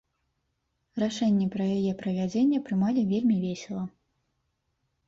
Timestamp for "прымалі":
2.71-3.01